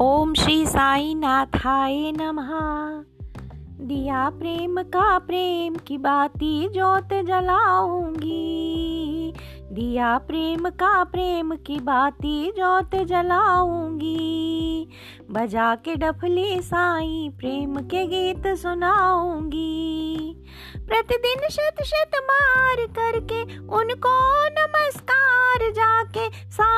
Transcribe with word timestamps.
ओम 0.00 0.34
श्री 0.34 0.66
साई 0.66 1.14
नाथाय 1.14 2.12
नमः। 2.12 2.48
दिया 3.86 4.30
प्रेम 4.30 4.82
का 4.82 5.18
प्रेम 5.18 5.76
की 5.76 5.98
बाती 5.98 6.68
जोत 6.68 7.08
जलाऊँगी। 7.12 8.36
दिया 9.72 10.18
प्रेम 10.18 10.68
का 10.68 11.04
प्रेम 11.04 11.54
की 11.54 11.80
बाती 11.80 12.50
जोत 12.50 12.96
जलाऊँगी। 12.96 14.88
बजा 15.30 15.74
के 15.74 15.96
डफली 15.96 16.62
साई 16.62 17.30
प्रेम 17.38 17.76
के 17.76 18.06
गीत 18.06 18.56
सुनाऊँगी। 18.56 20.36
प्रतिदिन 20.76 21.48
शत 21.48 21.82
शत 21.82 22.10
मार 22.16 22.86
करके 22.86 23.42
उनको 23.58 24.44
नमस्कार 24.48 25.70
जाके 25.72 26.28
साई 26.50 26.75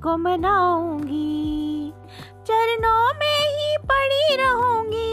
उनको 0.00 0.16
मनाऊँगी। 0.16 1.92
चरणों 2.46 3.02
में 3.14 3.40
ही 3.56 3.76
पड़ी 3.84 4.36
रहूँगी। 4.36 5.10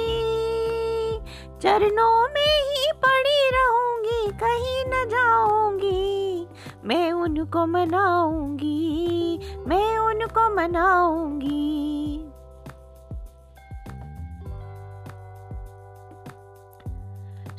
चरणों 1.62 2.28
में 2.28 2.56
ही 2.68 2.92
पड़ी 2.96 3.42
रहूँगी, 3.56 4.32
कहीं 4.40 4.84
न 4.88 5.10
जाऊँगी। 5.10 6.48
मैं 6.84 7.12
उनको 7.12 7.66
मनाऊँगी, 7.66 9.40
मैं 9.68 9.98
उनको 9.98 10.56
मनाऊँगी। 10.56 12.24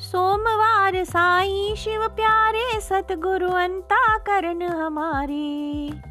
सोमवार 0.01 1.03
साई 1.03 1.75
शिव 1.77 2.07
प्यारे, 2.07 2.79
सतगुरु 2.81 3.51
अंता 3.51 4.17
करण 4.17 4.61
हमारे। 4.61 6.08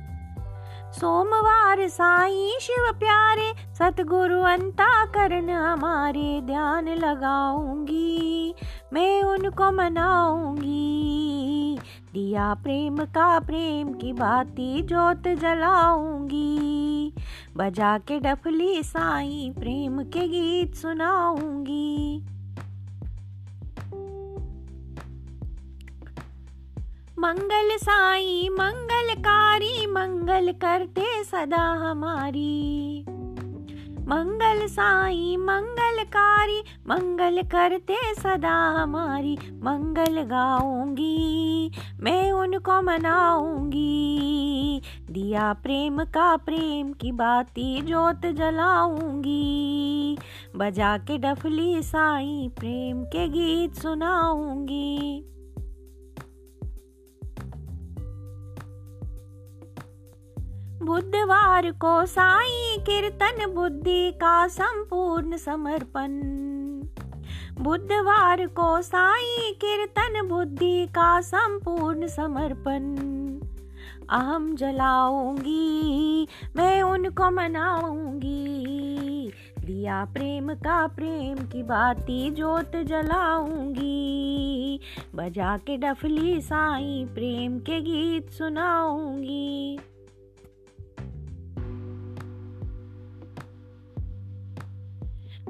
सोमवार 0.92 1.89
साई 1.89 2.53
शिव 2.61 2.92
प्यारे, 2.92 3.75
सतगुरु 3.75 4.41
अंता 4.41 5.05
करण 5.05 5.50
हमारे 5.50 6.41
ध्यान 6.41 6.89
लगाऊँगी, 6.89 8.55
मैं 8.92 9.22
उनको 9.22 9.72
मनाऊँगी। 9.72 11.78
दिया 12.12 12.55
प्रेम 12.55 12.97
का 12.97 13.39
प्रेम 13.39 13.92
की 13.92 14.12
बाती 14.12 14.83
जोत 14.83 15.28
जलाऊँगी। 15.28 17.12
बजा 17.56 17.98
के 17.98 18.20
डफली 18.20 18.83
साई 18.83 19.52
प्रेम 19.58 20.02
के 20.02 20.28
गीत 20.28 20.75
सुनाऊँगी। 20.75 22.23
मंगल 27.19 27.77
साई 27.77 28.48
मंगलकारी, 28.52 29.86
मंगल 29.86 30.52
करते 30.52 31.24
सदा 31.24 31.56
हमारी। 31.56 33.05
मंगल 34.08 34.66
साई 34.66 35.36
मंगलकारी, 35.36 36.61
मंगल 36.61 37.42
करते 37.42 38.14
सदा 38.14 38.50
हमारी। 38.50 39.39
मंगल 39.52 40.22
गाऊँगी, 40.22 41.70
मैं 42.00 42.33
उनको 42.33 42.83
मनाऊँगी। 42.83 44.83
दिया 45.11 45.52
प्रेम 45.52 46.05
का 46.05 46.36
प्रेम 46.36 46.92
की 46.92 47.12
बाती 47.12 47.83
जोत 47.83 48.27
जलाऊँगी। 48.27 50.19
बजा 50.56 50.98
के 50.98 51.19
डफली 51.19 51.83
साई, 51.83 52.50
प्रेम 52.58 53.02
के 53.02 53.28
गीत 53.28 53.74
सुनाऊँगी। 53.74 55.24
बुधवार 60.89 61.70
को 61.70 62.07
साई 62.07 62.79
कीर्तन 62.79 63.55
बुद्धि 63.55 64.11
का 64.11 64.48
संपूर्ण 64.48 65.36
समर्पण। 65.36 66.11
बुधवार 67.62 68.46
को 68.46 68.83
साई 68.83 69.52
कीर्तन 69.52 70.29
बुद्धि 70.29 70.86
का 70.86 71.20
संपूर्ण 71.20 72.07
समर्पण। 72.07 72.96
अहम 74.11 74.57
जलाऊँगी, 74.57 76.29
मैं 76.57 76.83
उनको 76.83 77.30
मनाऊँगी। 77.30 79.33
दिया 79.61 80.05
प्रेम 80.05 80.55
का 80.55 80.86
प्रेम 80.86 81.36
की 81.36 81.62
बाती 81.62 82.30
जोत 82.30 82.77
जलाऊँगी। 82.77 84.80
बजा 85.14 85.57
के 85.57 85.77
डफली 85.77 86.41
साई 86.41 87.07
प्रेम 87.14 87.58
के 87.58 87.80
गीत 87.80 88.30
सुनाऊँगी। 88.30 89.79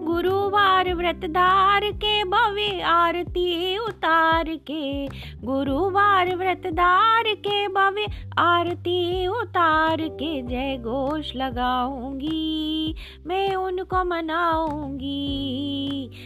गुरुवार 0.09 0.95
व्रतदार 0.95 1.81
के, 1.85 2.25
भव्य 2.25 2.81
आरती 2.81 3.79
उतार 3.79 4.45
के। 4.49 5.07
गुरुवार 5.47 6.37
व्रतदार 6.37 7.25
के, 7.27 7.69
भव्य 7.69 8.07
आरती 8.39 9.27
उतार 9.27 9.97
के। 10.01 10.43
जय 10.43 10.79
घोष 10.81 11.37
लगाऊँगी, 11.37 12.95
मैं 13.27 13.55
उनको 13.55 14.05
मनाऊँगी। 14.05 15.15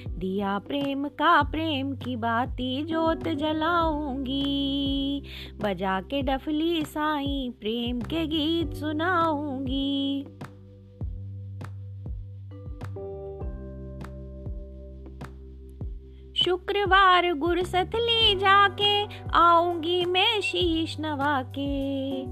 दिया 0.08 0.58
प्रेम 0.58 1.08
का 1.08 1.42
प्रेम 1.42 1.92
की 1.92 2.16
बाती 2.16 2.82
जोत 2.82 3.28
जलाऊँगी। 3.28 4.42
बजा 5.62 6.00
के 6.00 6.22
डफली 6.22 6.82
साई 6.84 7.52
प्रेम 7.60 8.00
के 8.00 8.26
गीत 8.26 8.74
सुनाऊँगी। 8.74 10.26
शुक्रवार 16.44 17.32
गुरसथली 17.32 18.34
जाके, 18.34 19.20
आऊँगी 19.30 20.04
मैं 20.04 20.40
शीश 20.40 20.96
नवा 21.00 21.44
के 21.58 22.22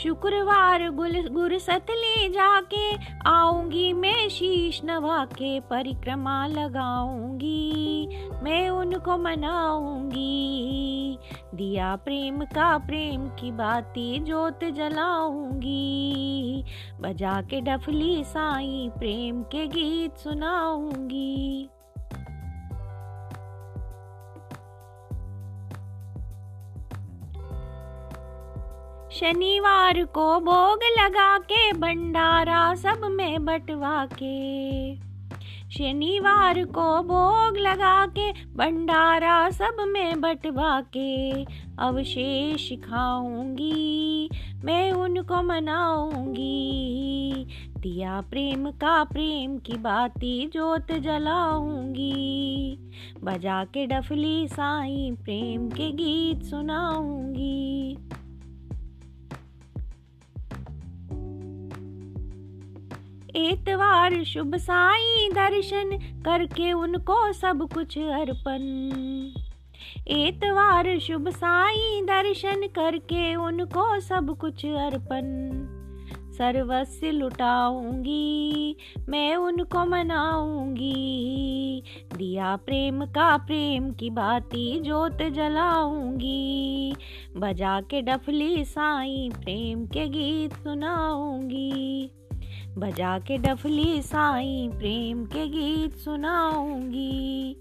शुक्रवार 0.00 0.90
गुल 0.90 1.28
गुरसतली 1.28 2.28
जाके, 2.28 2.96
आऊँगी 3.26 3.92
मैं 3.92 4.28
शीश 4.28 4.84
नवा 4.84 5.24
के 5.24 5.60
परिक्रमा 5.60 6.46
लगाऊँगी, 6.46 8.08
मैं 8.42 8.70
उनको 8.70 9.18
मनाऊँगी। 9.18 11.18
दिया 11.54 11.96
प्रेम 11.96 12.44
का 12.44 12.78
प्रेम 12.78 13.28
की 13.28 13.52
बाती 13.52 14.18
जोत 14.18 14.64
जलाऊँगी 14.64 16.64
बजा 17.00 17.42
के 17.42 17.60
डफली 17.60 18.24
साई 18.24 18.90
प्रेम 18.98 19.42
के 19.42 19.66
गीत 19.66 20.16
सुनाऊँगी। 20.16 21.68
शनिवार 29.12 30.04
को 30.04 30.40
भोग 30.40 31.02
लगा 31.02 31.38
के, 31.38 31.72
भंडारा 31.72 32.74
सब 32.74 33.04
में 33.04 33.44
बटवा 33.44 34.06
के। 34.06 34.94
शनिवार 35.70 36.64
को 36.64 37.02
भोग 37.02 37.56
लगा 37.56 38.06
के, 38.06 38.32
भंडारा 38.32 39.50
सब 39.50 39.76
में 39.80 40.20
बटवा 40.20 40.80
के। 40.80 41.46
अवशेष 41.78 42.72
खाऊँगी, 42.72 44.30
मैं 44.64 44.92
उनको 44.92 45.42
मनाऊँगी। 45.42 47.46
दिया 47.78 48.20
प्रेम 48.20 48.70
का 48.70 49.04
प्रेम 49.04 49.58
की 49.58 49.72
बाती 49.72 50.46
जोत 50.46 50.92
जलाऊँगी। 50.92 52.78
बजा 53.24 53.64
के 53.64 53.86
डफली 53.86 54.48
साई 54.48 55.16
प्रेम 55.24 55.68
के 55.68 55.90
गीत 55.90 56.42
सुनाऊँगी। 56.42 57.98
एतवार 63.36 64.24
शुभ 64.24 64.56
साई 64.56 65.28
दर्शन 65.32 65.98
करके 66.24 66.72
उनको 66.72 67.32
सब 67.32 67.68
कुछ 67.74 67.98
अर्पण। 67.98 68.62
एतवार 70.08 70.98
शुभ 70.98 71.28
साई 71.28 72.02
दर्शन 72.02 72.66
करके 72.66 73.34
उनको 73.34 74.00
सब 74.00 74.36
कुछ 74.40 74.66
अर्पण। 74.66 75.22
सर्वस्व 76.32 77.06
लुटाऊँगी, 77.06 78.76
मैं 79.08 79.36
उनको 79.36 79.84
मनाऊँगी। 79.84 81.82
दिया 82.16 82.56
प्रेम 82.56 83.04
का 83.04 83.36
प्रेम 83.36 83.90
की 83.90 84.10
बाती 84.10 84.80
जोत 84.80 85.22
जलाऊँगी। 85.22 86.94
बजा 87.36 87.80
के 87.80 88.02
डफली 88.02 88.64
साई 88.64 89.30
प्रेम 89.34 89.86
के 89.86 90.08
गीत 90.08 90.52
सुनाऊँगी। 90.52 92.10
बजा 92.78 93.18
के 93.18 93.36
डफली 93.38 94.02
साई 94.02 94.70
प्रेम 94.78 95.24
के 95.24 95.46
गीत 95.48 95.96
सुनाऊँगी। 95.96 97.56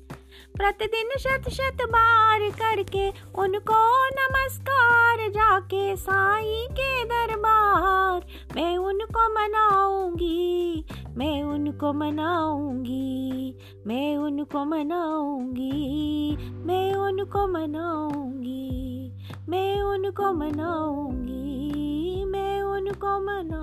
प्रतिदिन 0.57 1.09
शत 1.19 1.49
शत 1.49 1.83
बार 1.83 2.49
करके 2.49 3.09
उनको 3.41 3.79
नमस्कार, 4.09 5.17
जाके 5.29 5.95
साई 5.95 6.67
के 6.71 7.03
दरबार 7.05 8.25
मैं 8.55 8.77
उनको 8.77 9.27
मनाऊँगी, 9.33 10.85
मैं 11.17 11.43
उनको 11.43 11.93
मनाऊँगी, 11.93 13.55
मैं 13.87 14.17
उनको 14.17 14.65
मनाऊँगी, 14.65 16.37
मैं 16.65 16.93
उनको 16.93 17.47
मनाऊँगी, 17.47 19.11
मैं 19.49 19.81
उनको 19.81 20.33
मनाऊँगी, 20.33 22.25
मैं 22.25 22.61
उनको 22.61 23.19
मना 23.19 23.61